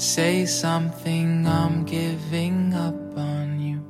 [0.00, 3.80] Say something, I'm giving up on you.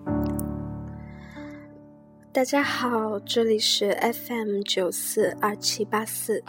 [2.32, 6.42] 大家好，这里是 FM 九四二七八四。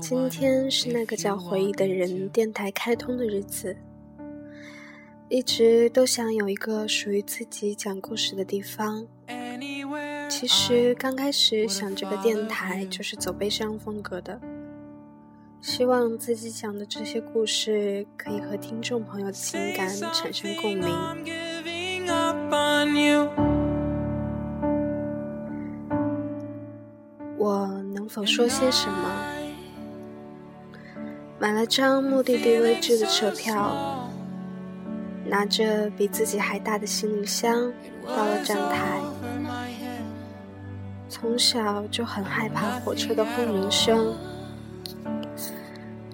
[0.00, 3.76] 今天是那个叫回忆的人电台开通的日子，
[5.28, 9.04] 一直都想有一个属于自己讲故事的地方。
[10.28, 14.40] 其实刚开始想这个电台就是走悲伤风格的，
[15.60, 20.88] 希望自己讲的这些故事可以和听众朋友的情感产生共鸣。
[27.36, 29.24] 我能否说些什么？
[31.38, 34.08] 买了张目的地未知的车票，
[35.26, 37.70] 拿着比自己还大的行李箱
[38.06, 38.98] 到了站台。
[41.06, 44.14] 从小就很害怕火车的轰鸣声，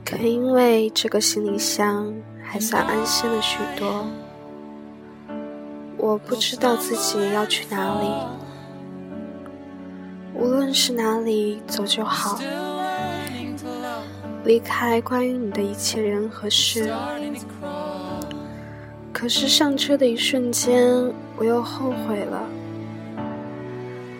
[0.08, 4.06] 可因为这个行李箱还算安心了许多。
[5.96, 8.08] 我不知道自己要去哪里。
[10.32, 12.38] 无论是哪里走就好，
[14.44, 16.88] 离开关于你的一切人和事。
[19.12, 20.86] 可是上车的一瞬间，
[21.36, 22.42] 我又后悔了。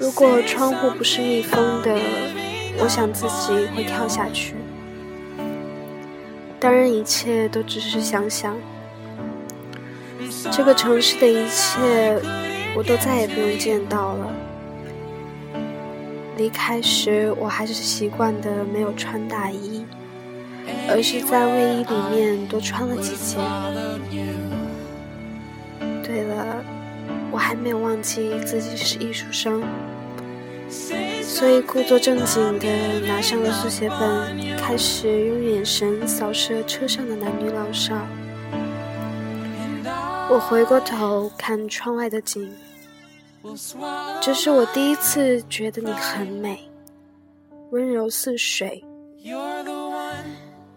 [0.01, 1.97] 如果窗户不是密封的，
[2.81, 4.57] 我想自己会跳下去。
[6.67, 8.57] 当然，一切都只是想想。
[10.51, 12.21] 这个城市的一切，
[12.77, 14.35] 我都再也不用见到了。
[16.37, 19.87] 离开时，我还是习惯的没有穿大衣，
[20.91, 23.39] 而是在卫衣里面多穿了几件。
[26.03, 26.65] 对了，
[27.31, 29.63] 我还没有忘记自己是艺术生，
[31.37, 37.95] 所以故作正经的拿上了速写本，开始用眼神扫射车上的男女老少。
[40.31, 42.51] 我回过头看窗外的景。
[44.19, 46.59] 这是我第一次觉得你很美，
[47.69, 48.83] 温柔似水。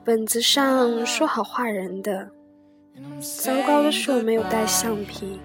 [0.03, 2.30] 本子上说好画人的，
[3.22, 5.40] 糟糕的是我没有带橡皮。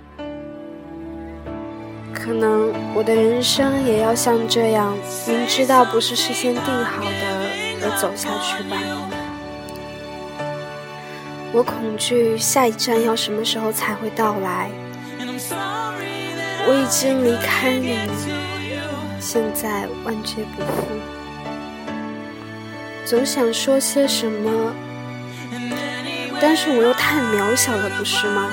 [2.25, 4.97] 可能我的人生也要像这样，
[5.29, 7.11] 明知道不是事先定好的
[7.83, 8.79] 而走下去吧。
[11.53, 14.71] 我恐惧下一站要什么时候才会到来。
[16.67, 17.99] 我已经离开你，
[19.21, 20.87] 现在万劫不复。
[23.05, 24.73] 总想说些什么，
[26.41, 28.49] 但是我又太渺小了，不是吗？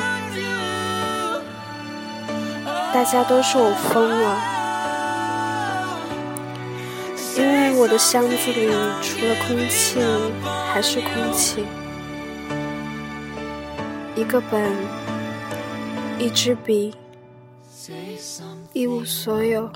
[2.94, 4.38] 大家都说我疯了，
[7.38, 8.68] 因为我的箱子里
[9.02, 10.00] 除了空气
[10.72, 11.66] 还是空气，
[14.16, 14.72] 一个本，
[16.20, 16.94] 一支笔，
[18.74, 19.70] 一无所有。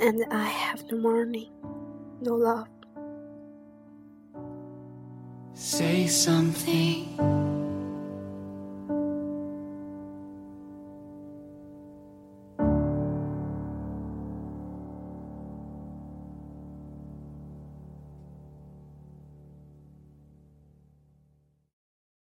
[0.00, 1.50] And I have no money,
[2.20, 2.66] no love.
[5.54, 7.06] Say something,